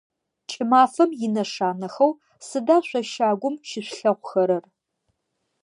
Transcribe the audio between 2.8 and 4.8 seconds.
шъо щагум щышъулъэгъухэрэр?